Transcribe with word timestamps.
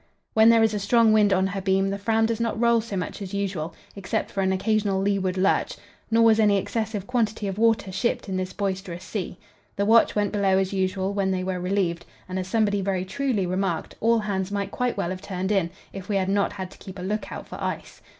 "When 0.33 0.49
there 0.49 0.63
is 0.63 0.73
a 0.73 0.79
strong 0.79 1.13
wind 1.13 1.31
on 1.31 1.45
her 1.45 1.61
beam, 1.61 1.91
the 1.91 1.99
Fram 1.99 2.25
does 2.25 2.39
not 2.39 2.59
roll 2.59 2.81
so 2.81 2.97
much 2.97 3.21
as 3.21 3.35
usual, 3.35 3.75
except 3.95 4.31
for 4.31 4.41
an 4.41 4.51
occasional 4.51 4.99
leeward 4.99 5.37
lurch; 5.37 5.75
nor 6.09 6.23
was 6.23 6.39
any 6.39 6.57
excessive 6.57 7.05
quantity 7.05 7.47
of 7.47 7.59
water 7.59 7.91
shipped 7.91 8.27
in 8.27 8.35
this 8.35 8.51
boisterous 8.51 9.03
sea. 9.03 9.37
The 9.75 9.85
watch 9.85 10.15
went 10.15 10.31
below 10.31 10.57
as 10.57 10.73
usual 10.73 11.13
when 11.13 11.29
they 11.29 11.43
were 11.43 11.59
relieved, 11.59 12.07
and, 12.27 12.39
as 12.39 12.47
somebody 12.47 12.81
very 12.81 13.05
truly 13.05 13.45
remarked, 13.45 13.93
all 13.99 14.17
hands 14.17 14.49
might 14.51 14.71
quite 14.71 14.97
well 14.97 15.11
have 15.11 15.21
turned 15.21 15.51
in, 15.51 15.69
if 15.93 16.09
we 16.09 16.15
had 16.15 16.29
not 16.29 16.53
had 16.53 16.71
to 16.71 16.79
keep 16.79 16.97
a 16.97 17.03
lookout 17.03 17.47
for 17.47 17.61
ice. 17.63 18.01